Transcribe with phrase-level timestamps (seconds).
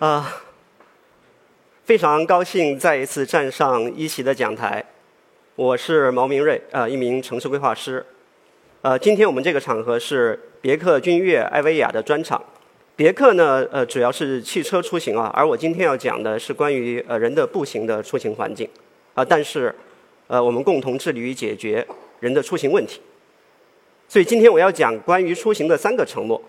[0.00, 0.34] 啊，
[1.84, 4.82] 非常高兴再一次站上一席的讲台。
[5.56, 8.06] 我是毛明瑞，呃，一名城市规划师。
[8.80, 12.42] 呃，今天我们这个场合是别克君越艾维亚的专场。
[12.96, 18.66] 别克呢，呃，主要是汽车出行啊，而我今天要讲的是关于呃人的步行的出行环境
[19.12, 19.22] 啊。
[19.22, 19.74] 但是，
[20.28, 21.86] 呃，我们共同致力于解决
[22.20, 23.02] 人的出行问题。
[24.08, 26.40] 所以今天我要讲关于出行的三个承诺。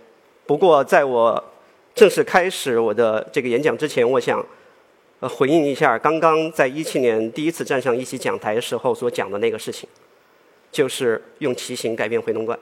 [0.46, 1.44] 不过，在我
[1.94, 4.44] 正式开始我的这个演讲之前，我想
[5.20, 9.88] 呃回应一下刚刚在一七年第一次站上一席讲台的时候所讲的那个事情，
[10.72, 12.58] 就是用骑行改变回龙观。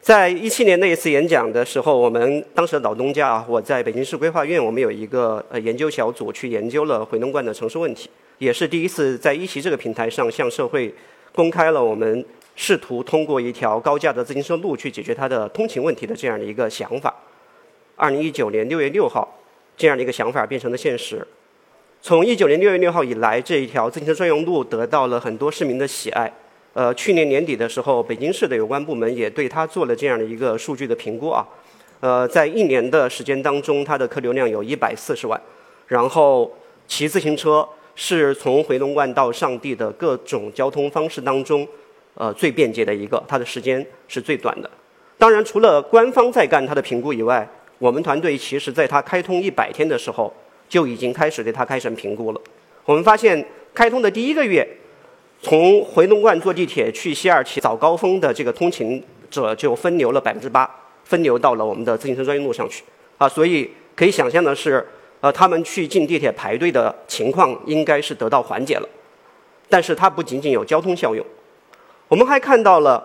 [0.00, 10.92] 在一七年那一次演讲的时候，我们当时的老东家啊，我在北京市规划院，我们有一个呃研究小组去研究了回龙观的城市问题，也是第一次在一席这个平台上向社会
[11.34, 12.24] 公开了我们
[12.56, 17.14] 试图通过一条高架的自行车路去解决它的通勤问题的这样的一个想法。
[18.00, 19.28] 二零一九年六月六号，
[19.76, 21.26] 这样的一个想法变成了现实。
[22.00, 26.32] 从一九年六月六号以来，这一条自行车专用路得到了很多市民的喜爱。
[26.72, 31.46] 呃，去年年底的时候，北京市的有关部门也对它做了这样的一个数据的评估啊。
[32.00, 35.38] 呃，在一年的时间当中，它的客流量有一百四十万。
[35.86, 36.50] 然后，
[36.86, 41.68] 骑自行车是从回龙观到上地的各种交通方式当中，
[42.14, 44.70] 呃，最便捷的一个，它的时间是最短的。
[45.18, 47.46] 当然，除了官方在干它的评估以外，
[47.80, 50.32] 我们团队其实在它开通一百天的时候，
[50.68, 52.40] 就已经开始对它开展评估了。
[52.84, 54.68] 我们发现，开通的第一个月。
[55.42, 60.68] 从回龙观坐地铁去西二旗早高峰的这个通勤者就分流了百分之八，
[61.04, 62.84] 分流到了我们的自行车专用路上去
[63.16, 64.86] 啊，所以可以想象的是，
[65.22, 68.88] 呃，他们去进地铁排队的情况应该是得到缓解了。
[69.70, 71.24] 但是它不仅仅有交通效用，
[72.08, 73.02] 我们还看到了，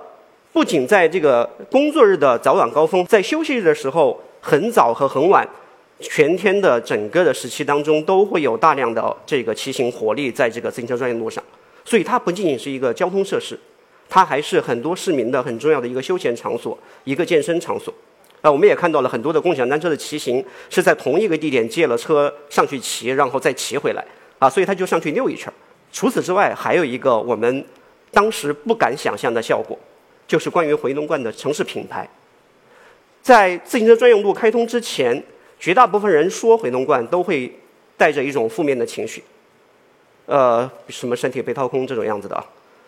[0.52, 5.44] 不仅在这个工作日的早晚高峰，在休息日的时候，很早和很晚，
[6.00, 11.44] 全天的整个的时期当中，都会有大量的这个骑行活力在这个自行车专用路上。
[11.84, 13.60] 所以它不仅仅是一个交通设施，
[14.08, 17.92] 它还是很多市民的很重要的一个休闲场所，一个健身场所。
[18.42, 24.06] 啊，我们也看到了很多的共享单车的骑行是在同一个地点借了车上去骑，然后再骑回来。
[24.38, 25.52] 啊，所以他就上去溜一圈。
[25.92, 27.66] 除此之外，还有一个我们
[28.12, 29.76] 当时不敢想象的效果，
[30.28, 32.08] 就是关于回龙观的城市品牌。
[33.26, 35.24] 在自行车专用路开通之前，
[35.60, 37.52] 绝大部分人说回龙观都会
[37.98, 39.24] 带着一种负面的情绪。
[40.28, 42.46] 呃，什么身体被掏空这种样子的，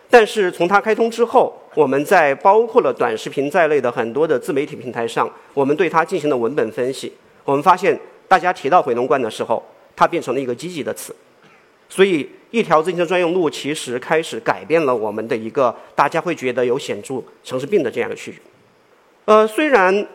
[0.08, 7.12] 但是从它开通之后，我们在包括了短视频在内的很多的自媒体平台上，我们对它进行了文本分析，
[7.44, 7.98] 我们发现
[8.28, 9.60] 大家提到回龙观的时候，
[9.96, 11.12] 它变成了一个积极的词，
[11.88, 18.36] 所以一条自行车专用路其实开始改变了我们的一个大家会觉得有显著城市病的这样的区域。
[19.24, 20.06] 呃，虽然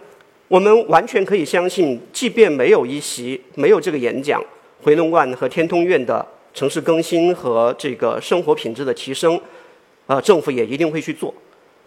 [0.54, 4.40] 我们完全可以相信，即便没有一席，没有这个演讲，
[4.84, 6.24] 回龙观和天通苑的。
[6.54, 9.42] 城市更新和这个生活品质的提升，
[10.06, 11.34] 呃，政府也一定会去做。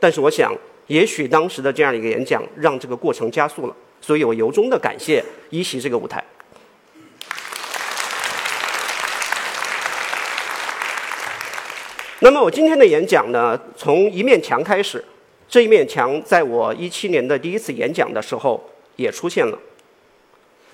[0.01, 0.53] 但是我想，
[0.89, 3.77] 也许当时的这样一个演讲，让这个过程加速了。
[4.01, 6.25] 所以我由衷的感谢一席这个舞台。
[12.19, 15.05] 那么我今天的演讲呢，从一面墙开始。
[15.49, 18.63] 这一面墙在我一七年的第一次演讲的时候
[18.97, 19.59] 也出现了。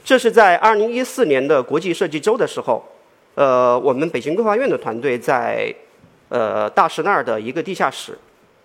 [0.04, 2.82] 这是在二零一四年的国际设计周的时候。
[3.34, 5.74] 呃，我们北京规划院的团队在
[6.28, 8.18] 呃大石那儿的一个地下室，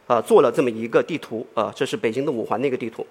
[0.07, 3.07] 呃做了这么一个地图，呃这是北京的五环的一个地图。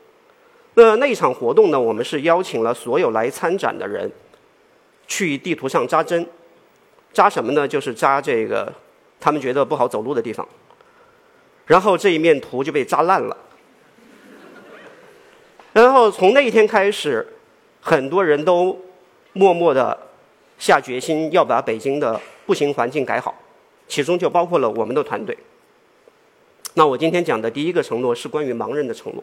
[0.74, 4.12] 那那一场活动呢，我们是邀请了所有来参展的人，
[5.08, 6.26] 去地图上扎针，
[7.10, 7.66] 扎什么呢？
[7.66, 8.70] 就是扎这个
[9.18, 10.46] 他们觉得不好走路的地方。
[11.66, 13.36] 然后这一面图就被扎烂了。
[15.72, 17.26] 然后从那一天开始，
[17.80, 18.80] 很多人都
[19.32, 19.98] 默默的。
[20.58, 23.34] 下决心要把北京的步行环境改好，
[23.86, 25.36] 其中就包括了我们的团队。
[26.72, 29.22] 那我今天讲的第一个承诺是关于盲人的承诺。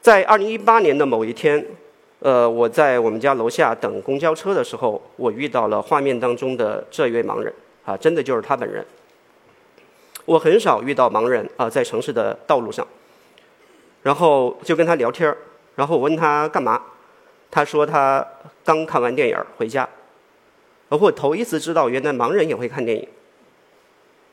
[0.00, 1.66] 在二零一八年的某一天，
[2.20, 7.52] 呃，我在我们家楼下等公交车的时候，我遇到了画面当中的这一位盲人，
[7.84, 8.86] 啊，真的就是他本人。
[10.28, 12.86] 我很少遇到盲人啊，在城市的道路上，
[14.02, 15.34] 然后就跟他聊天
[15.74, 16.82] 然后我问他干嘛。
[17.50, 18.22] 他说他
[18.62, 19.88] 刚看完电影回家，
[20.90, 23.08] 我头一次知道原来盲人也会看电影。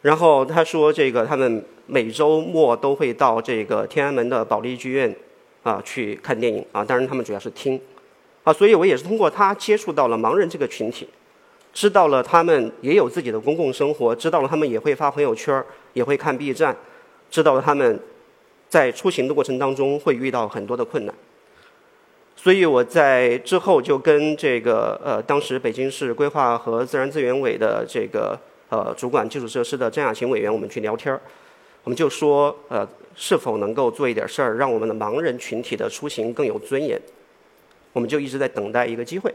[0.02, 5.16] 然后他说这个他们每周末都会到这个天安门的保利剧院
[5.64, 7.80] 啊去看电影啊，当然他们主要是听
[8.44, 11.08] 啊，所以我也是通过他接触到了盲人这个群体，
[11.72, 15.64] 知道了他们也有自己的公共生活，知道了他们也会发朋友圈，
[15.96, 16.78] 也会看 B 站，
[17.32, 18.00] 知道他们
[18.70, 21.16] 在出行的过程当中会遇到很多的困难。
[22.36, 28.38] 所以我在之后就跟这个呃，当时北京市规划和自然资源委的这个
[28.70, 31.20] 呃主管基础设施的张亚勤委员，我们去聊天儿，
[31.84, 37.02] 我们就说呃，是否能够做一点事儿，让我们的盲人群体的出行更有尊严？
[37.94, 39.34] 我们就一直在等待一个机会。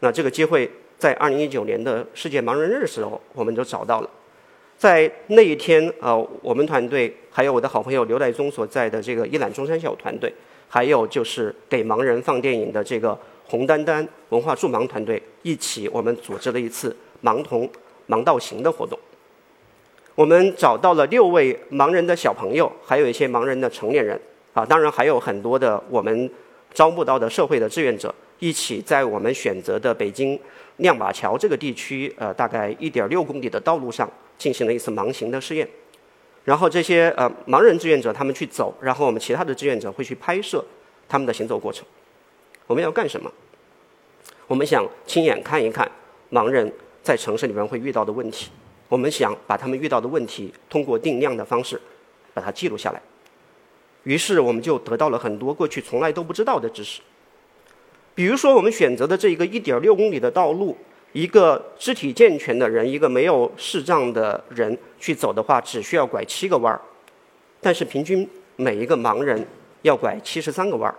[0.00, 4.08] 那这个机会在二零一九年的世界盲人日的时候，我们就找到了。
[4.76, 10.32] 在那一天啊，我们团队还有我的好朋友刘代宗所在的这个一览中山小团队。
[10.66, 13.16] 还有就是给盲人放电影的这个
[13.46, 17.68] 红丹丹文化助盲团队一起，我们组织了一次盲童
[18.08, 18.98] 盲道行的活动。
[20.16, 24.20] 我们找到了六位盲人的小朋友，还有一些盲人的成年人
[24.52, 26.28] 啊，当然还有很多的我们
[26.72, 30.36] 招募到的社会的志愿者，一起在我们选择的北京
[30.78, 35.68] 亮马桥这个地区，呃，大概一点六公里的道路上进行了一次盲行的试验。
[36.44, 40.62] 然后这些呃盲人志愿者他们去走，然后我们其他的志愿者会去拍摄
[41.08, 41.86] 他们的行走过程。
[42.66, 43.32] 我们要干什么？
[44.46, 45.90] 我们想亲眼看一看
[46.30, 46.70] 盲人
[47.02, 48.50] 在城市里面会遇到的问题。
[48.90, 51.80] 我们想把他们遇到的问题通过定量的方式
[52.34, 53.00] 把它记录下来。
[54.02, 57.00] 于是我们就得到了很多过去从来都不知道的知识。
[58.14, 60.76] 比如说我们选择的这一个1.6公里的道路。
[61.14, 66.80] 一个肢体健全的人，一个没有视障的人去走的话，只需要拐七个弯儿，
[67.60, 69.46] 但是平均每一个盲人
[69.82, 70.94] 要拐七十三个弯儿。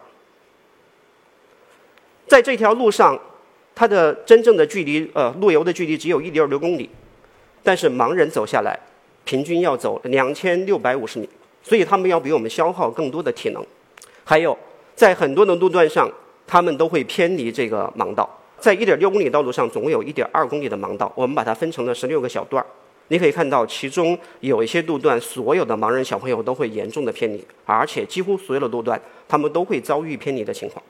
[2.27, 3.19] 在这条路上，
[3.75, 6.89] 它的真正的距离，呃，路游的距离只有一点六公里，
[7.61, 8.79] 但是盲人走下来，
[9.25, 11.27] 平均要走两千六百五十米，
[11.61, 13.61] 所以他们要比我们消耗更多的体能。
[14.23, 14.57] 还有，
[14.95, 16.09] 在很多的路段上，
[16.47, 18.29] 他们都会偏离这个盲道。
[18.59, 22.65] 在1.6公里道路上，总共有一点二公里的盲道，我们把它分成了十六个小段儿。
[23.09, 30.83] 你可以看到，其中有一些路段，所有的盲人小朋友都会严重的偏离，而且几乎所有的路段，他们都会遭遇偏离的情况。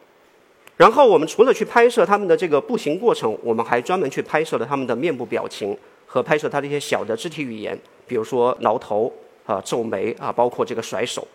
[0.77, 7.77] 然后，我们除了去拍摄他们的这个步行过程，我们还专门去拍摄了他们的面部表情和拍摄他的一些小的肢体语言，
[8.07, 9.11] 比如说挠头
[9.45, 11.27] 啊、皱眉啊，包括这个甩手，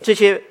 [0.00, 0.42] 这些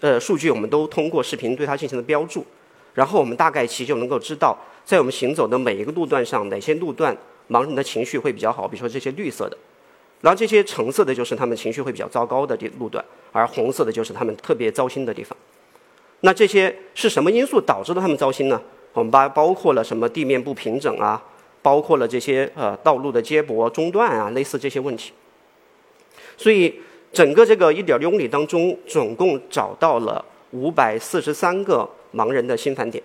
[0.00, 2.46] 呃数据我们都通过视频对它进行了标注。
[2.94, 4.56] 然后我们大概其实就能够知道。
[4.84, 7.16] 在我们行走的每一个路段上，哪些路段
[7.48, 8.68] 盲人的情绪会比较好？
[8.68, 9.56] 比如说这些绿色的，
[10.20, 13.02] 然后这些橙色的就是他们情绪会比较糟糕的地路段，
[13.32, 15.34] 而红色的就是他们特别糟心的地方。
[16.20, 18.60] 那这些是什么因素导致了他们糟心呢？
[18.92, 21.22] 我们把包括了什么地面不平整啊，
[21.62, 25.12] 包括了这些呃道路的接驳中断啊，类似这些问题。
[26.36, 26.74] 所以
[27.10, 33.02] 整个这个一点六公里当中，总共找到了五百四十三个盲人的心烦点。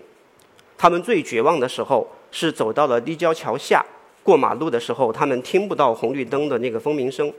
[0.77, 3.85] 他们最绝望的时候是走到了立交桥下
[4.23, 7.33] 过马路的时候，他们听不到红绿灯的那个蜂鸣声，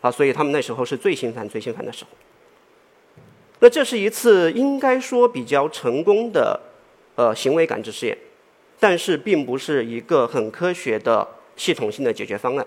[0.00, 2.10] 啊，所以他们那时候是最心烦、最心烦的时候。
[3.60, 6.60] 那这是一次应该说比较成功的
[7.14, 8.18] 呃行为感知试验，
[8.80, 11.26] 但是并不是一个很科学的
[11.56, 12.66] 系统性的解决方案。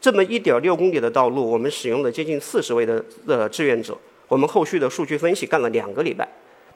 [0.00, 3.96] 这么一点六公里的道路，我们使用了接近四十位的呃志愿者，
[4.26, 6.28] 我们后续的数据分析干了两个礼拜。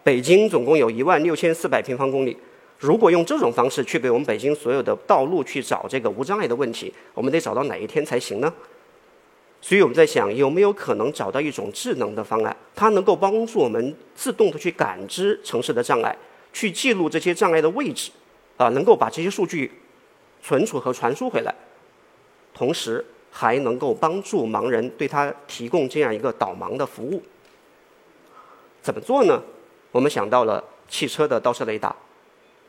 [0.05, 2.37] 北京总共有一万六千四百平方公里。
[2.79, 8.53] 如果用这种方式去给我们北京所有的道路去找这个无障碍的问题，我们得找到哪一天才行呢？
[9.63, 16.15] 所以我们在想，有没有可能找到一种智能的方案，它能够帮助我们自动的去感知城市的障碍，
[16.53, 18.11] 去记录这些障碍的位置，
[18.59, 19.73] 啊，能够把这些数据
[20.43, 21.55] 存储和传输回来，
[22.53, 27.23] 同时还能够帮助盲人对他提供这样一个导盲的服务。
[28.83, 29.43] 怎么做呢？
[29.95, 31.95] 我们想到了汽车的倒车雷达。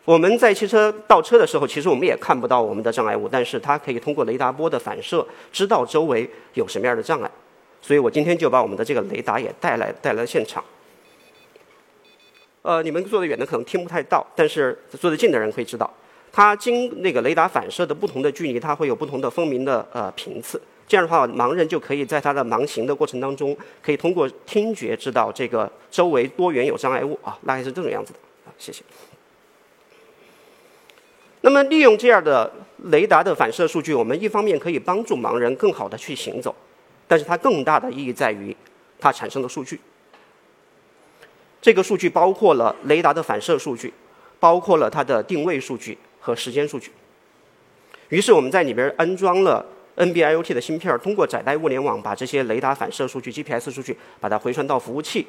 [0.06, 7.32] 我们在汽车倒车的时候，其实我们也看不到我们的障碍物，但是它可以通过雷达波的反射，知道周围有什么样的障碍。
[7.82, 10.64] 所以我今天就把我们的这个雷达也带来带来现场。
[12.62, 15.92] 呃，你们坐得远的可能听不太到，但是坐得近的人会知道，
[16.32, 20.62] 它经那个雷达反射的不同的距离，它会有不同的蜂鸣的呃频次。
[20.88, 28.84] 这样的话，盲人就可以在他的盲行的过程当中，可以通过听觉知道这个周围多远有障碍物啊，大概是这种样子的啊，谢谢。
[31.42, 32.52] 那么，利用这样的
[32.86, 36.56] 雷达的反射数据，我们一方面可以帮助盲人更好的去行走，
[37.08, 38.56] 但是它更大的意义在于
[39.00, 39.80] 它产生的数据。
[41.62, 43.92] 这个数据包括了雷达的反射数据，
[44.40, 46.92] 包括了它的定位数据和时间数据。
[48.10, 49.66] 于是我们在里边安装了
[49.98, 55.26] NB-IoT 的芯片，通过窄带物联网把这些雷达反射数据、GPS 数据把它回传到服务器。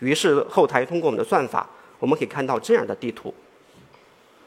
[0.00, 1.68] 于是后台通过我们的算法，
[1.98, 3.32] 我们可以看到这样的地图。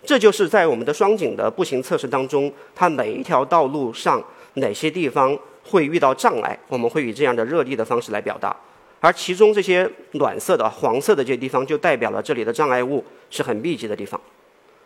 [0.06, 8.56] 这就是在我们的双井的步行测试当中，它每一条道路上哪些地方会遇到障碍，我们会以这样的热力的方式来表达。
[9.00, 14.20] 而其中这些暖色的、黄色的这些地方，就代表了这里的障碍物是很密集的地方。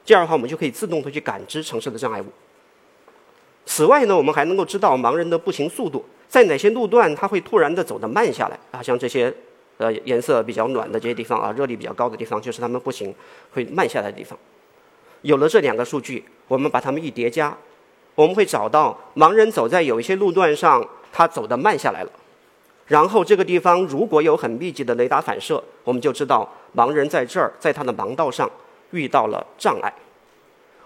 [0.04, 2.26] 这样的话，我们就可以自动的去感知城市的障碍物。
[3.66, 8.82] 此外呢，我们还能够知道盲人的步行速度，在哪些路段他会突然的走得慢下来啊？
[8.82, 9.34] 像这些
[9.78, 13.14] 呃颜色比较暖的这些地方啊，热力比较高的地方，就是他们步行
[13.52, 14.38] 会慢下来的地方。
[15.22, 17.56] 有了这两个数据，我们把它们一叠加，
[18.16, 22.12] 我们会找到盲人走在有一些路段上，他走得慢下来了。
[22.88, 28.50] 然后这个地方如果有很密集的雷达反射，我们就知道盲人在这儿，在他的盲道上
[28.90, 29.94] 遇到了障碍。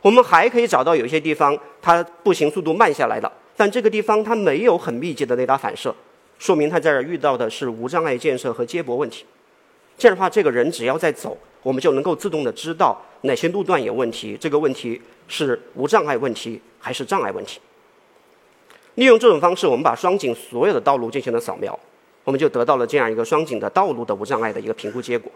[0.05, 5.95] 我们还可以找到有一些地方，它步行速度慢下来了，但这个地方它没有很密集的雷达反射，
[6.37, 9.25] 说明它在这儿遇到的是无障碍建设和接驳问题。
[9.97, 17.59] 这样的话，这个人只要在走，我们就能够自动的知道哪些路段有问题，这个问题是无障碍问题还是障碍问题。
[18.93, 21.79] 利用这种方式，我们把双井所有的道路进行了扫描，
[22.23, 25.31] 我们就得到了这样一个双井的道路的无障碍的一个评估结果。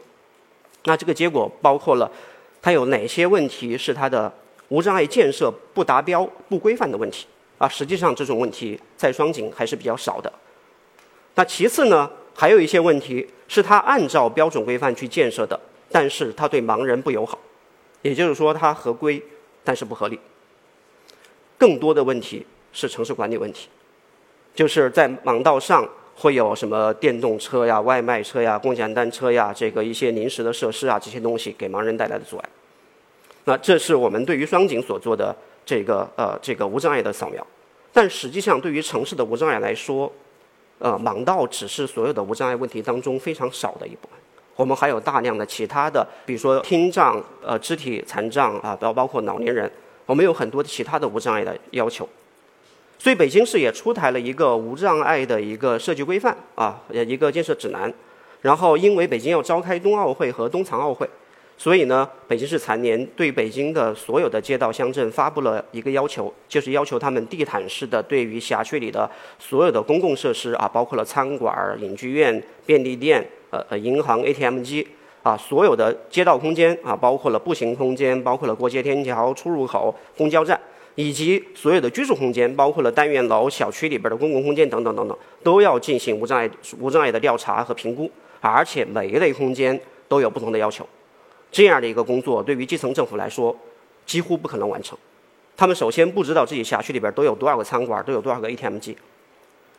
[0.83, 2.11] 那这个结果包括了
[2.61, 4.31] 它有哪些问题是它的。
[4.69, 10.31] 无障碍建设不达标、不规范的问题啊，实际上这种问题在双井还是比较少的。
[11.35, 15.59] 那其次呢，还有一些问题是它按照标准规范去建设的，
[15.91, 17.37] 但是它对盲人不友好，
[18.01, 19.21] 也就是说它合规
[19.63, 20.19] 但是不合理。
[21.57, 23.69] 更多的问题是城市管理问题，
[24.55, 32.49] 就是在盲道上会有什么电动车呀、外卖车呀、共享单车呀，这个一些临时的设施啊，这些东西给盲人带来的阻碍。
[33.49, 37.43] 那这是我们对于双井所做的这个呃这个无障碍的扫描，
[37.91, 40.11] 但实际上对于城市的无障碍来说，
[40.77, 44.11] 呃盲道只是所有的无障碍问题当中非常少的一部分。
[44.55, 49.71] 我们还有大量的其他的，比如说听障、呃肢体残障啊，包包括老年人，
[50.05, 52.07] 我们有很多其他的无障碍的要求。
[52.99, 57.91] 所以北京市也出台了一个无障碍的一个设计规范啊，一个建设指南。
[58.41, 61.09] 然后因为北京要召开冬奥会和冬残奥会。
[61.59, 74.87] 所以呢，北京市残联对北京的所有的街道乡镇发布了一个要求，就是要求他们地毯式的对于辖区里的所有的公共设施啊，包括了餐馆、影剧院、便利店、呃呃银行、ATM 机
[75.21, 80.57] 啊，所有的街道空间啊，包括了步行空间，包括了过街天桥、出入口、公交站，
[80.95, 86.49] 以及所有的居住空间，包括了单元楼、小区里边的公共空间等等等等，都要进行无障碍
[86.79, 90.87] 无障碍的调查和评估，而且每一类空间都有不同的要求。
[91.51, 93.55] 这样的一个工作，对于基层政府来说，
[94.05, 94.97] 几乎不可能完成。
[95.57, 98.95] 他们首先不知道自己辖区里边都有多少个餐馆，都有多少个 ATM 机，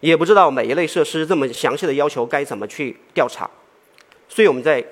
[0.00, 3.48] 也不知道每一类设施这么详细的要求该怎么去调查。
[4.28, 4.84] 所以我们在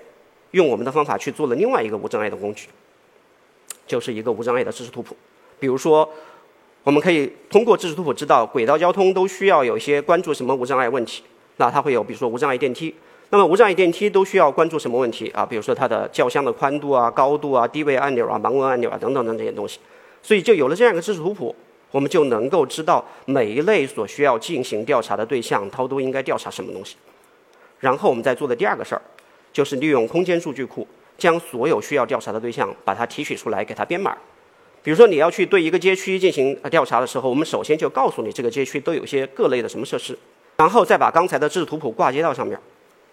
[0.52, 2.68] 用我们的方法去做了另外一个无障碍的工具，
[3.86, 5.16] 就是一个无障碍的知识图谱。
[5.60, 6.08] 比如说，
[6.84, 11.22] 我们可以通过知识图谱知道轨道交通都需要有一些关注什么无障碍问题。
[11.58, 12.94] 那它会有，比如说无障碍电梯。
[13.30, 15.44] 那么无障碍电梯都需要关注什么问题啊？
[15.44, 19.78] 比如说它的轿厢的宽度啊、高度啊、低位按钮啊、盲文按钮啊等等等这些东西。
[20.22, 21.54] 所以就有了这样一个知识图谱，
[21.90, 26.96] 我们就能够知道每一类所需要进行调查的对象，它都应该调查什么东西。
[27.80, 29.02] 然后我们再做的第二个事儿，
[29.52, 34.16] 就是利用空间数据库，将所有需要调查的对象把它提取出来，给它编码。
[34.82, 40.18] 比如说你要去对一个街区进行调查的时候，我们首先就告诉你这个街区都有些各类的什么设施，
[40.56, 42.58] 然后再把刚才的知识图谱挂接到上面。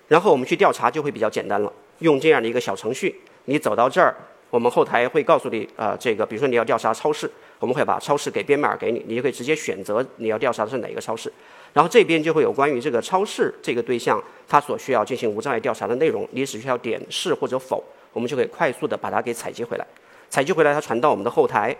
[0.08, 1.72] 然后我们去调查就会比较简单了。
[2.00, 4.14] 用这样的一个小程序，你走到这儿，
[4.50, 11.32] 我们后台会告诉你，啊，这个比如说你要调查超市，我们会把超市给编码给你，你就可以直接选择你要调查的是哪一个超市。
[11.74, 17.84] 然后这边就会有关于这个超市这个对象，它所需要进行无障碍调查的内容，你只需要点是或者否，
[18.14, 19.88] 我们就可以快速的把它给采集回来。
[20.30, 21.76] 采集回来，它传到我们的后台，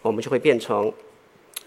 [0.00, 0.90] 我们就会变成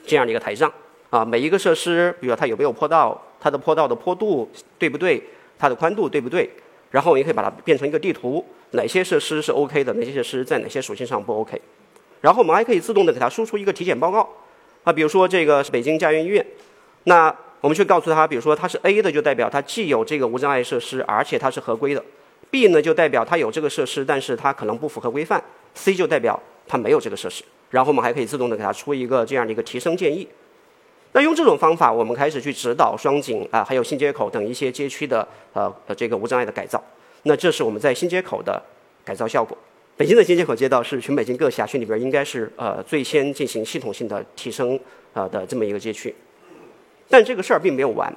[0.05, 0.71] 这样的一个台账。
[1.11, 5.21] 啊，每一个设施，比如它有没有坡道，它的坡道的坡度对不对？
[5.63, 6.49] 它的宽度对不对？
[6.91, 11.59] 然后也可以把它变成一个地图，哪些设施是 OK 的，哪些设施在哪些属性上不 OK。
[12.19, 14.27] 然后我们还可以自动的给它输出一个体检报告，
[14.83, 16.45] 啊，比如说这个是北京家园医院，
[17.05, 22.03] 那我们去告诉他，比如说它是 A 的，就代表它既有这个无障碍设施，而且它是合规的
[22.51, 25.41] ；B 呢就代表它有这个设施，但是它可能不符合规范
[25.73, 27.41] ；C 就代表它没有这个设施。
[27.69, 30.27] 然后我们还可以自动的给它出一个这样的一个提升建议。
[31.13, 36.83] 那用这种方法，我们开始去指导双井啊，还有新街口等一些街区的呃这个无障碍的改造。
[37.23, 38.61] 那这是我们在新街口的
[39.05, 39.57] 改造效果。
[39.95, 44.77] 北京的新街口街道是全北京各辖区里边应该是呃最先进行系统性的提升
[45.13, 46.13] 啊的这么一个街区。
[47.07, 48.11] 但这个事儿并没有完。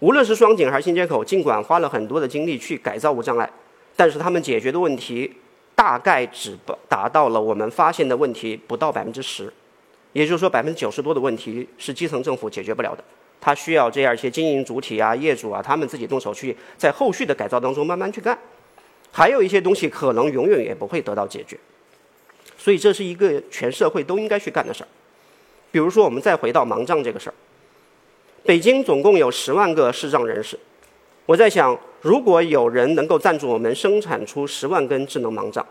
[0.00, 3.50] 无论是双井还是新街口，尽管花了很多的精力去改造无障碍，
[3.96, 5.32] 但是他们解决的问题
[5.74, 9.50] 大概只达到了我们发现的问题不到百分之十。
[10.12, 13.02] 也就是说，百分之九十多的问题是基层政府解决不了的，
[13.40, 18.38] 他需要这样一些经营主体啊、业主啊，他们自己动手去在后续的改造当中慢慢去干。
[19.10, 21.58] 还有一些东西可能永远也不会得到解决。
[22.56, 24.88] 所以这是一个全社会都应该去干的事儿。
[25.70, 27.34] 比如说，我们再回到盲杖这个事儿，
[28.44, 30.58] 北京总共有十万个视障人士。
[31.24, 35.66] 我在想，如果有人能够赞助我们生产出十万根智能盲杖，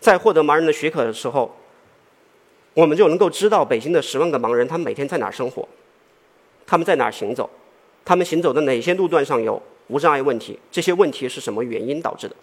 [0.00, 1.54] 在获得盲人的许可的时候，
[2.76, 5.66] 我们就能够知道北京的十万个盲人他们每天在哪儿生活，
[6.66, 7.48] 他们在哪儿行走，
[8.04, 12.36] 他们行走的哪些路段上有无障碍问题，这些问题是什么原因导致的。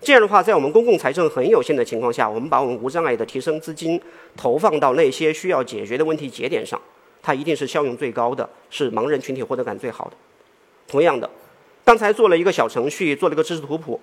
[0.00, 4.00] 这样的话，在我们公共财政很有限的情况下，我们把我们无障碍的提升资金
[4.34, 6.80] 投放到那些需要解决的问题节点上，
[7.22, 10.16] 它一定是效用最高的，是盲人群体获得感最好的。
[10.88, 11.28] 同样的，
[11.84, 14.00] 刚才做了一个小程序，做了一个知识图谱，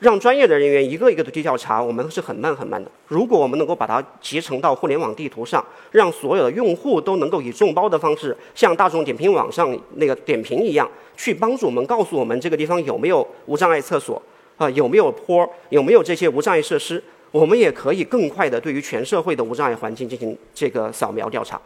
[0.00, 2.90] 让专业的人员一个一个的去调查，我们是很慢很慢的。
[3.06, 14.20] 如果我们能够把它集成到互联网地图上，让所有的用户都能够以众包的方式，像大众点评网上那个点评一样，去帮助我们告诉我们这个地方有没有无障碍厕所。
[14.56, 15.48] 啊，有没有坡？
[15.68, 17.02] 有没有这些无障碍设施？
[17.30, 21.60] 我们也可以更快的对于全社会的无障碍环境进行这个扫描调查。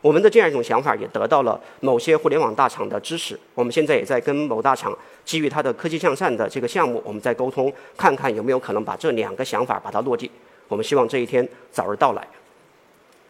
[0.00, 3.38] 我们的这样一种想法也得到了某些互联网大厂的支持。
[3.54, 10.30] 我们现在也在跟某大厂基于它的科技向善的这个项目，我们在沟通，看看有没有可能把这两个想法把它落地。
[10.68, 12.26] 我们希望这一天早日到来。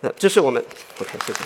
[0.00, 0.62] 那这是我们
[1.00, 1.40] ，OK，谢谢。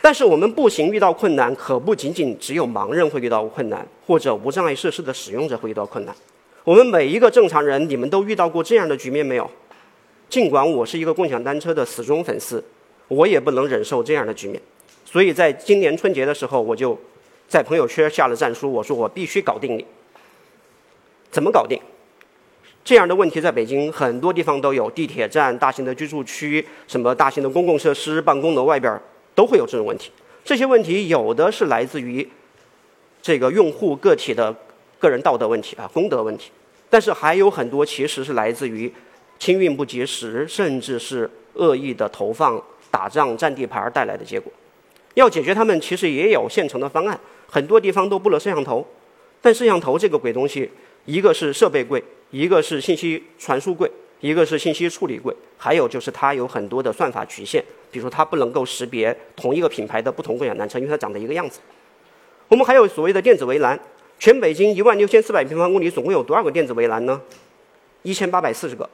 [0.00, 6.14] 但是我们步行遇到困难，可不仅仅只有盲人会遇到困难，或者无障碍设施的使用者会遇到困难。
[6.64, 9.50] 我们每一个正常人，你们都遇到过这样的局面没有？
[10.32, 12.64] 尽管我是一个共享单车的死忠粉丝，
[13.08, 14.58] 我也不能忍受这样的局面。
[15.04, 16.98] 所以在今年春节的时候，我就
[17.46, 19.84] 在朋友圈下了战书，我说我必须搞定你。
[21.30, 21.78] 怎么搞定？
[22.82, 28.98] 这样的问题在北京很多地方都有，地铁站、大型的居住区、什么大型的公共设施、办公楼外边。
[29.34, 30.10] 都会有这种问题，
[30.42, 32.26] 这些问题有的是来自于
[33.20, 34.54] 这个用户个体的
[34.98, 36.50] 个人道德问题啊，公德问题，
[36.88, 38.90] 但是还有很多其实是来自于
[39.38, 44.52] 清运不及时，甚至是恶意的投放、打仗、占地盘带来的结果。
[45.14, 47.18] 要解决它们，其实也有现成的方案，
[47.48, 48.86] 很多地方都布了摄像头，
[49.40, 50.70] 但摄像头这个鬼东西，
[51.04, 53.90] 一个是设备贵，一个是信息传输贵。
[54.22, 61.58] 一个是信息处理贵，还有就是它有很多的算法局限，比如说它不能够识别同一个品牌的不同共享单车，因为它长得一个样子。
[62.46, 63.76] 我们还有所谓的电子围栏，
[64.20, 67.20] 全北京一万六千四百平方公里总共有多少个电子围栏呢？
[68.02, 68.88] 一千八百四十个。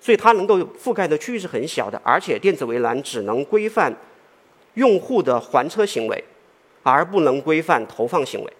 [0.00, 3.94] 所以它能够覆盖的区域是很小的，而且电子围栏只能规范
[4.74, 6.24] 用户的还车行为，
[6.82, 8.52] 而不能规范投放行为。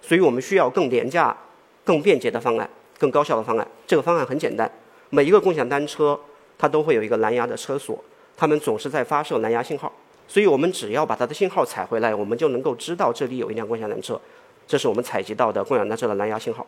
[0.00, 1.36] 所以我们需要更廉价、
[1.84, 3.68] 更便捷的方案，更高效的方案。
[3.86, 4.70] 这个方案很简单。
[5.10, 6.18] 每一个共享单车，
[6.56, 8.02] 它都会有一个蓝牙的车锁，
[8.36, 9.92] 它们总是在发射蓝牙信号，
[10.26, 14.18] 所以我们只要把它的信号采回来，我们就能够知道这里有一辆共享单车，
[14.66, 16.66] 这是我们采集到的共享单车的蓝牙信号。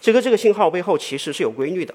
[0.00, 1.94] 这个这个信号背后其实是有规律的，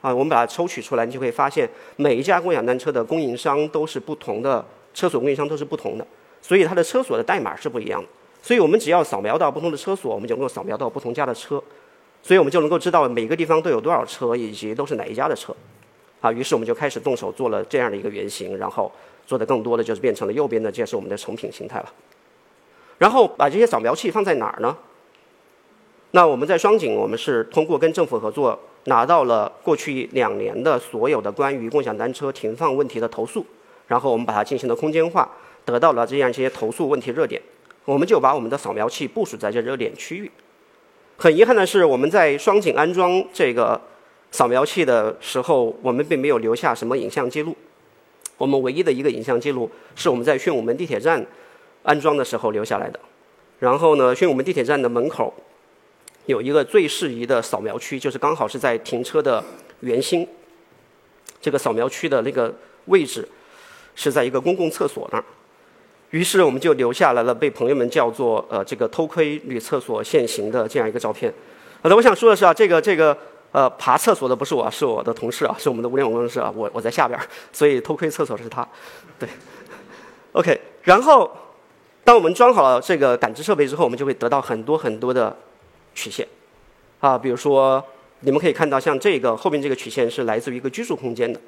[0.00, 6.06] 啊，我们把它抽取出来，你就会发现每一家共享单车的供应商都是不同的，车锁供应商都是不同的，
[6.40, 8.08] 所以它的车锁的代码是不一样的。
[8.42, 11.62] 所以我们只要扫描到不同的车锁，我们就能够扫描到不同家的车。
[12.22, 15.56] 所以我们就能够知道每个地方都有多少车，以及都是哪一家的车，
[16.20, 18.92] 啊，于是我们就开始动手做了这样的一个原型，然后
[19.26, 21.92] 做的更多的就是变成了右边的，这是我们的成品形态了。
[22.98, 24.76] 然后把这些扫描器放在哪儿呢？
[26.10, 33.44] 那我们在双井，我们是通过跟政府合作，拿到了过去两年的所有的关于共享单车停放问题的投诉，
[33.86, 35.30] 然后我们把它进行了空间化，
[35.64, 37.40] 得到了这样一些投诉问题热点，
[37.84, 40.30] 我们就把我们的扫描器部署在这热点区域。
[41.16, 43.78] 很遗憾的是，我们在双井安装这个
[44.30, 47.54] 扫描器的时候，我们并没有留下什么影像记录。
[48.38, 51.22] 我们唯一的一个影像记录是我们在宣武门地铁站
[51.82, 52.98] 安装的时候留下来的。
[53.58, 55.34] 然后呢，宣武门地铁站的门口
[56.30, 59.44] 有一个最适宜的扫描区，就是刚好是在停车的
[59.80, 60.26] 圆心。
[61.40, 62.54] 这个扫描区的那个
[62.86, 63.28] 位置
[63.94, 65.24] 是在一个公共厕所那儿。
[66.10, 71.32] 于是我们就留下来了，被朋友们叫做“呃，这个偷窥女厕所现形”的这样一个照片。
[71.82, 73.16] 好的，我想说的是啊，这个这个
[73.52, 77.18] 呃，爬厕所的不是我，是我的同事啊，是我们的物联网工程师啊，我我在下边，
[77.52, 78.66] 所以偷窥厕所的是他。
[79.18, 79.28] 对
[80.32, 80.60] ，OK。
[80.82, 81.30] 然后，
[82.02, 85.36] 当我们装好了这个感知设备之后，我们就会得到很多很多的
[86.00, 86.26] 曲线
[87.00, 87.84] 啊，比如说
[88.20, 91.38] 你们可以看到，像这个后面这个曲线是来自于一个居住空间的。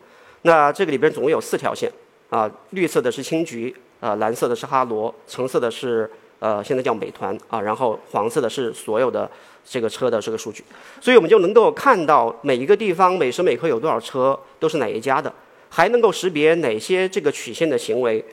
[0.42, 1.90] 那这个里边总共有四条线
[2.28, 3.74] 啊，绿色的是青桔。
[4.00, 6.10] 呃，蓝色的是哈罗，橙色的是
[6.40, 9.30] 呃，现在叫美团啊，然后黄色的是所有的
[9.64, 10.64] 这个车的这个数据，
[11.00, 15.32] 所以我们就能够看到每一个地方每时每刻有多少车，都是哪一家的，
[15.68, 18.24] 还能够识别哪些这个曲线的行为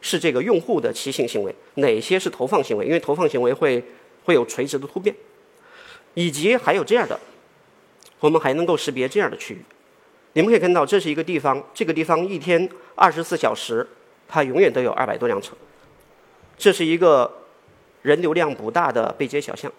[0.00, 3.84] 是这个用户的骑行行为，哪些是投放行为，因为投放行为会
[4.24, 5.14] 会有垂直的突变，
[6.14, 7.18] 以及还有这样的，
[8.18, 9.64] 我们还能够识别这样的区域。
[10.32, 13.86] 你们可以看到，这是一个地方，这个地方一天二十四小时，
[14.28, 15.54] 它永远都有二百多辆车。
[16.56, 17.30] 这是一个
[18.02, 19.72] 人流量不大的背街小巷，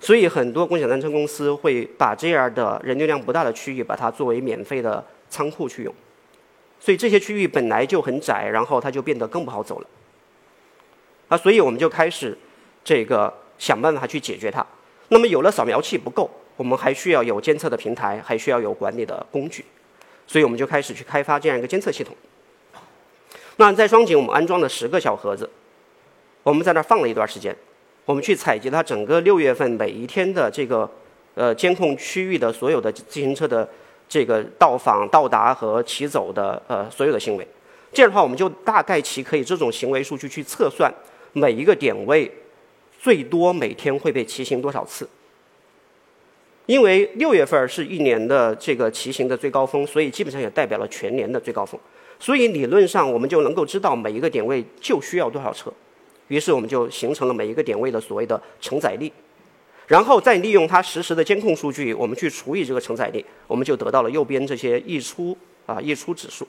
[0.00, 5.94] 所以很多共享单车公司会把这样的人流量不大的区域，把它作为免费的仓库去用。
[6.80, 9.86] 所以这些区域本来就很窄，然后它就变得更不好走了。
[11.28, 12.36] 啊，所以我们就开始
[12.82, 14.66] 这个想办法去解决它。
[15.08, 19.64] 那么有了扫描器不够，我们还需要有监测的平台，还需要有管理的工具。
[20.26, 22.14] 所以我们就开始去开发这样一个监测系统。
[23.56, 25.48] 那在双井，我们安装了十个小盒子，
[26.42, 27.56] 我们在那儿放了一段时间，
[28.04, 30.88] 我们去采集它整个六月份每一天的这个
[31.34, 33.68] 呃监控区域的所有的自行车的
[34.08, 37.48] 这个到访、到达和骑走的呃所有的行为。
[37.92, 40.92] 这样的话，我们就大概其可以这种行为数据去测算。
[41.32, 42.30] 每一个点位
[42.98, 45.08] 最多每天会被骑行多少次？
[46.66, 51.80] 因为六月份是一年的这个骑行的最高峰，所以基本上也代表了全年的最高峰。
[52.18, 55.72] 所以理论上我们就能够知道每一个点位就需要多少车。
[56.26, 59.10] 于是我们就形成了每一个点位的所谓的承载力，
[59.86, 65.34] 然后再利用它实时的监控数据，我们去除以这个承载力，我们就得到了右边这些溢出
[65.64, 66.46] 啊溢出指数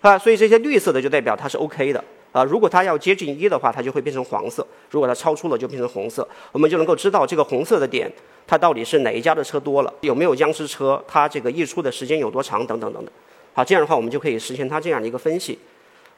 [0.00, 0.18] 啊。
[0.18, 2.02] 所以这些绿色的就代表它是 OK 的。
[2.30, 6.28] 啊，如果它要接近一的话，它就会变成黄色；如果它超出了，就变成红色。
[6.52, 8.12] 我们就能够知道这个红色的点，
[8.46, 13.12] 它到底是哪一家的车多了，有没有僵尸车，它这个溢出的时间有多长，等等等等。
[13.54, 15.58] 好，这样的话，我们就可以实现它这样的一个分析。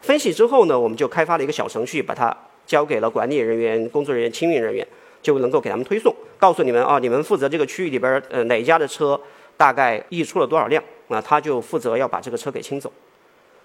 [0.01, 4.85] 分析之后呢，我们就开发了一个小程序，把它交给了管理人员、工作人员、清运人员，
[5.23, 9.19] 就能够给他们推送，告诉你们啊，你们负责这个区域里边呃哪一家的车
[9.57, 12.93] 大概溢出了多少辆，啊，他就负责要把这个车给清走。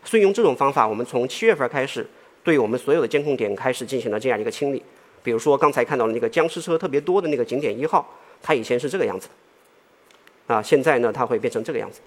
[0.06, 2.08] 所以用这种方法，我们从七月份开始。
[2.46, 4.80] 对我们所有的监控点开始进行了这样一个清理，
[5.24, 8.08] 比如说刚才看到的那个僵尸车特别多的那个景点一号，
[8.40, 9.28] 它以前是这个样子
[10.48, 12.02] 的，啊，现在呢它会变成这个样子，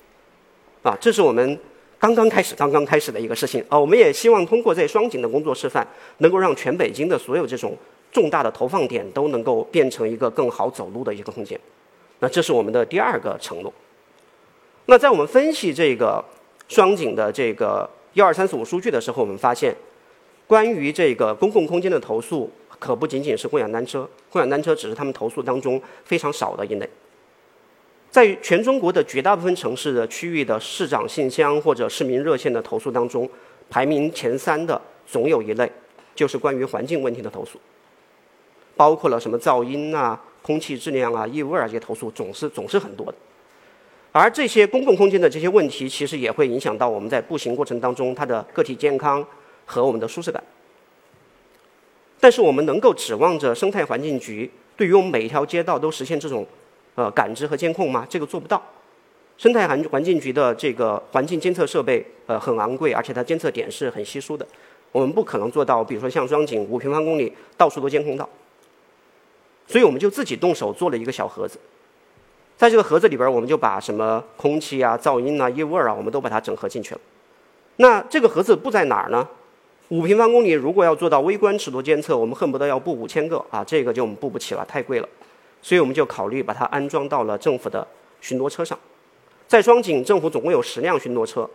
[0.85, 1.59] 啊，这是我们
[1.99, 3.77] 刚刚开始、刚刚开始的一个事情啊。
[3.77, 5.85] 我们也希望通过在双井的工作示范，
[6.19, 7.77] 能够让全北京的所有这种
[8.13, 11.59] 重大的投放点都能够变成一个更好走路的一个空间。
[12.21, 13.75] 那这是我们的第二个承诺。
[14.87, 16.25] 那在我们分析这个
[16.69, 19.75] 双井的这个一二三四五数据的时候，我们发现。
[20.47, 26.89] 关于这个公共空间的投诉，可不仅仅是共享单车，共享单车只是他们投诉当中非常少的一类。
[28.11, 33.29] 在全中国的绝大部分城市的区域的市长信箱或者市民热线的投诉当中，
[33.69, 35.71] 排名前三的总有一类，
[36.15, 37.61] 就是关于环境问题的投诉，
[38.75, 43.15] 包括了什么噪音啊、空气质量啊、异味啊这些投诉，总是总是很多的。
[44.13, 49.25] 而这些公共空间的这些问题，其实也会影响到我们在步行过程当中它的个体健康。
[49.71, 50.43] 和我们的舒适感，
[52.19, 56.47] 但是我们能够指望着生态环境局对于我们每一条街道都实现这种
[56.95, 58.07] 呃感知和监控吗？
[58.09, 58.63] 这个做不到。
[59.37, 64.47] 生态环环境局的这个环境监测设备呃很昂贵，而且它监测点是很稀疏的，
[64.91, 68.27] 我们不可能做到，比如说像双井五平方公里到处都监控到。
[69.67, 71.59] 所以我们就自己动手做了一个小盒子，
[72.59, 77.01] 在这个盒子里边，我们就把什么空气啊、噪音啊、异味啊，我们都把它整合进去了。
[77.77, 79.29] 那这个盒子布在哪儿呢？
[79.91, 85.09] 五平方公里，如果要做到微观尺度监测，我们恨不得要布五千个啊，这个就我们布不起了，太贵了。
[85.63, 87.87] 所以我们就考虑把它安装到了政府的
[88.21, 88.77] 巡逻车上。
[89.47, 91.49] 在双井，政府总共有十辆巡逻车，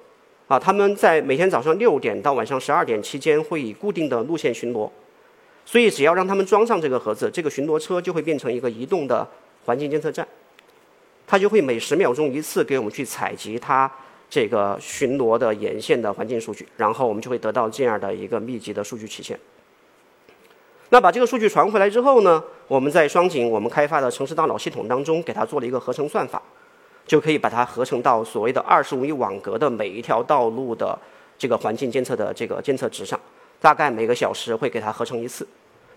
[0.48, 4.90] 啊，他们在每天早上六点到晚上十二点期间会以固定的路线巡逻。
[5.66, 9.28] 所以只要让他们装上这个盒子，这个巡逻车就会变成一个移动的
[9.66, 10.26] 环境监测站，
[11.34, 13.92] 它就会每十秒钟一次给我们去采集它。
[14.30, 19.40] 这个巡逻的沿线的环境数据，然后我们就会得到这样的一个密集的数据曲线。
[20.90, 26.40] 那把这个数据传回来之后呢，我们在双井我们开发的城市大脑系统当中，给它做了一个合成算法，
[27.08, 30.96] 就可以把它合成到所谓的二十五米网格的每一条道路的
[31.40, 33.20] 这个环境监测的这个监测值上，
[33.60, 35.48] 大概每个小时会给它合成一次，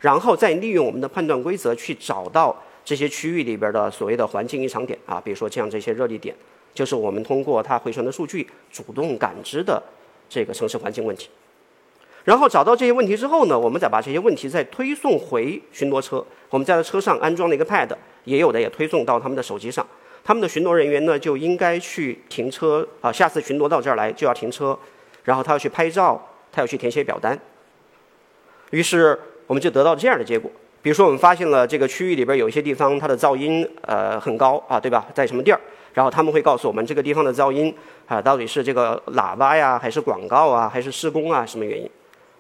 [0.01, 6.35] 然后再利用我们的判断规则去找到这些区域里边的所谓的环境异常点啊，比如说像这些热力点。
[6.72, 9.83] 就是我们通过它回传的数据主动感知的
[10.29, 11.31] 这个城市环境问题，
[12.22, 16.22] 然后找到这些问题之后呢，我们再把这些问题再推送回巡逻车。
[16.51, 17.88] 我们在车上安装了一个 pad，
[18.25, 19.87] 也有的也推送到他们的手机上。
[20.22, 24.79] 他们的巡逻人员呢，就应该去停车啊，下次巡逻到这儿来就要停车，
[25.25, 27.40] 然后他要去拍照，他要去填写表单。
[28.70, 30.51] 于是我们就得到这样的结果。
[30.87, 35.05] 比如说，我们发现了这个区域里边有一些地方它的噪音呃很高啊，对吧？
[35.12, 35.59] 在什么地儿？
[35.92, 37.75] 然后他们会告诉我们这个地方的噪音
[38.07, 41.90] 啊，到底是这个喇叭呀，还是广告啊，还是施工啊，什么原因？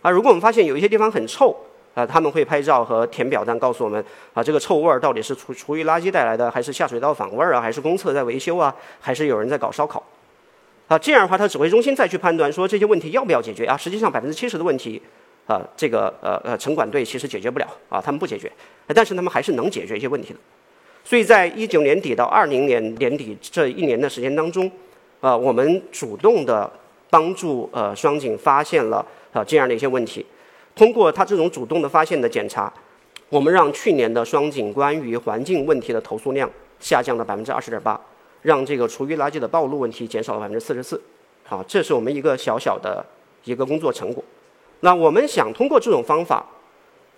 [0.00, 1.56] 啊，如果我们发现有一些地方很臭
[1.94, 4.00] 啊，他们会拍照和填表单告诉我们
[4.32, 10.00] 啊，这个臭味儿到底是厨厨余垃圾带来的，还是下水道反味儿啊，还是公厕在维修啊，还是有人在搞烧烤？
[10.86, 13.76] 啊，这样的话，它指挥中心再去判断说这些问题要不要解决啊。
[13.76, 15.02] 实际上百分之七十的问题，
[15.46, 18.50] 啊，这个呃呃城管队其实解决不了啊，他们不解决，
[18.88, 20.38] 但是他们还是能解决一些问题的。
[21.04, 24.68] 所以在一九年底到二零年年底这一年的时间当中，
[25.20, 26.68] 啊，我们主动的
[27.08, 30.26] 帮助呃双井发现了啊这样的一些问题。
[30.74, 32.72] 通过他这种主动的发现的检查，
[33.28, 37.98] 我们让去年的双井关于环境问题的投诉量下降了百分之二十点八，
[38.42, 41.00] 让这个厨余垃圾的暴露问题减少了百分之四十四。
[41.44, 43.06] 好，这是我们一个小小的
[43.44, 44.22] 一个工作成果。
[44.80, 46.44] 那我们想通过这种方法，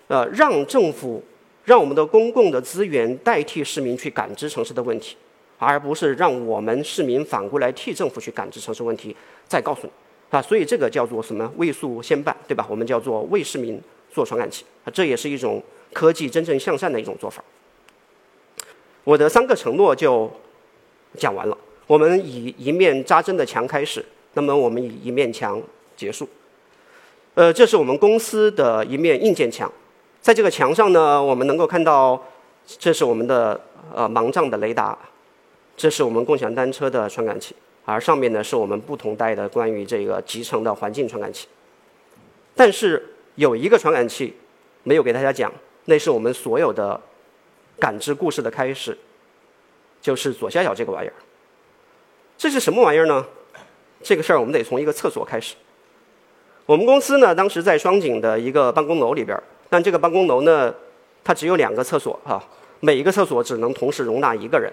[0.07, 1.23] 呃，让政府
[1.65, 5.15] 让我们的公共的资源代替市民去感知城市的问题，
[5.57, 9.15] 而不是让我们市民反过来替政府去感知城市问题，
[9.47, 9.91] 再告诉你。
[10.29, 11.51] 啊，所以这个叫做什么？
[11.57, 12.65] 为速先办，对吧？
[12.69, 17.43] 我们叫做为市民做传感器，啊，这也是一种科技真正向善的一种做法。
[19.03, 20.31] 我的三个承诺就
[21.17, 21.57] 讲完了。
[21.87, 25.59] 我们以一面扎针的墙开始，那么我们以一面墙
[25.97, 26.29] 结束。
[27.39, 29.71] 呃，这是我们公司的一面硬件墙，
[30.19, 32.21] 在这个墙上呢，我们能够看到，
[32.67, 33.57] 这是我们的
[33.95, 34.97] 呃盲杖的雷达，
[35.77, 37.55] 这是我们共享单车的传感器。
[37.85, 41.47] 而上面呢，是我们不同代的关于这个集成的环境传感器。
[42.57, 44.35] 但是有一个传感器
[44.83, 45.49] 没有给大家讲，
[45.85, 46.99] 那是我们所有的
[47.79, 48.97] 感知故事的开始，
[50.01, 51.13] 就是左下角这个玩意儿。
[52.37, 53.25] 这是什么玩意儿呢？
[54.03, 55.55] 这个事儿我们得从一个厕所开始。
[56.69, 59.35] 我们公司呢，当时在双井的一个办公楼里边，
[59.71, 60.71] 但这个办公楼呢，
[61.23, 62.39] 它只有两个厕所哈，
[62.79, 64.71] 每一个厕所只能同时容纳一个人。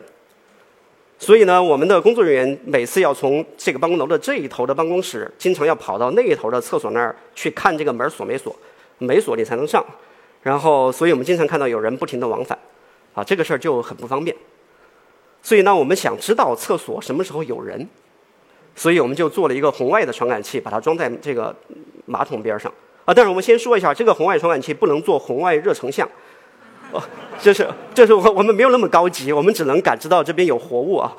[1.18, 8.54] 所以呢，我们的工作人员每次要从这个办公楼的这一头的办公室，经常要跑到那一头的厕所那儿去看这个门锁没锁，
[8.98, 9.82] 没锁你才能上。
[10.42, 12.58] 然后，所以我们经常看到有人不停的往返，
[13.14, 14.36] 啊，这个事儿就很不方便。
[15.40, 17.88] 所以呢，我们想知道厕所什么时候有人，
[18.76, 21.52] 所以我们就做了一个红外的传感器，把它装在这个
[22.04, 22.70] 马桶边上。
[23.06, 26.08] 啊，但是我们先说一下，这个红外传感器不能做红外热成像。
[26.92, 27.02] 哦，
[27.40, 31.12] 就是，就是我我们没有那么高级，我们只能感知到这边有活物啊。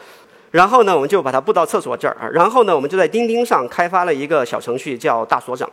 [0.52, 2.32] 然后呢，我们就把它布到厕所这儿。
[2.32, 5.70] 然后呢，我们就在钉钉上开发了一个小程序，叫大所长。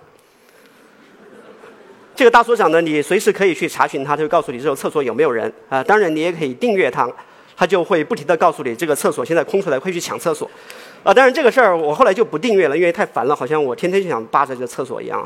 [2.17, 5.83] 这个大所长呢，你随时可以去查询它，就告诉你这个厕所有没有人啊。
[5.83, 7.09] 当然，你也可以订阅它，
[7.57, 10.49] 它就会不停的告诉你这个厕所现在空出来，快去抢厕所。
[11.05, 15.25] 啊，当然这个事儿我后来就不订阅了，因为太烦了，好像我天天就想扒着这厕所一样。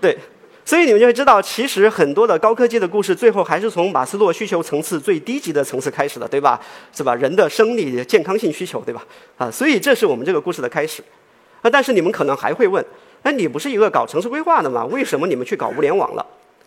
[0.00, 0.16] 对。
[0.68, 6.60] 所以你们就会知道，其实很多的高科技的故事，最后还是从马斯洛需求层次最低级的层次开始的，对吧？
[6.92, 7.14] 是吧？
[7.14, 9.06] 人的生理健康性需求，对吧？
[9.36, 11.00] 啊，所以这是我们这个故事的开始。
[11.62, 12.84] 啊，但是你们可能还会问，
[13.22, 14.84] 那你不是一个搞城市规划的吗？
[14.86, 16.26] 为什么你们去搞物联网了？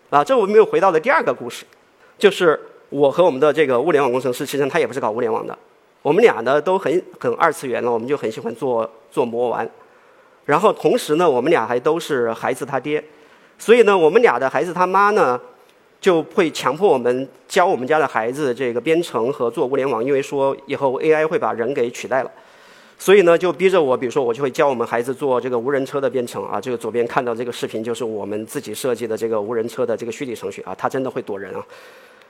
[0.09, 1.65] 啊，这我们又回到了第二个故事，
[2.17, 5.57] 就是我和我们的这个物联网工程师，其实他也不是搞物联网的。
[6.01, 9.69] 我们俩呢都很很二次元了，我们就很喜欢做做魔玩。
[10.45, 13.03] 然后同时呢，我们俩还都是孩子他爹。
[13.57, 15.39] 所以呢，我们俩的孩子他妈呢，
[15.99, 22.31] 就会强迫我们教我们家的孩子这个编程和做物联网，因为说以后 AI 会把人给取代了。
[22.97, 26.59] 所以呢，就逼着我，比如说我就会教我们孩子做这个无人车的编程啊。
[26.59, 31.65] 这个左边看到这个视频就是我们自己设计的这个无人车的这个虚拟程序啊，它真的会躲人啊。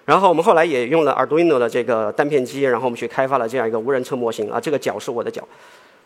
[0.10, 4.60] 然后我们后来也用了 Arduino 的这个单片机，然后我们去开发了这样一个无人车模型啊。
[4.60, 5.48] 这个脚是我的脚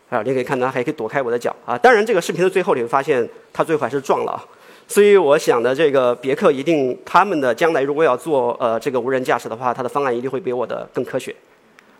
[0.09, 1.77] 啊，你可以看到还可以躲开我的脚啊。
[1.77, 4.43] 当然，这个视频的最后你会发现，它最后还是撞了啊。
[4.89, 11.33] 所以我想的这个别克一定他们的将来如果要做呃这个无人驾驶的话，它的方案一定会比我的更科学。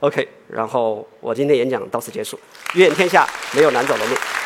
[0.01, 2.37] OK，然后我今天演讲到此结束。
[2.73, 4.42] 愿天下没有难走的路。